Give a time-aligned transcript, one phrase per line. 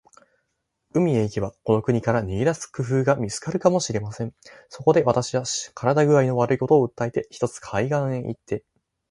[0.95, 4.33] 海へ行けば、この国から逃げ出す工夫が見つかるかもしれません。
[4.67, 8.63] そこで、私は身体工合の悪いことを訴えて、ひとつ海岸へ行って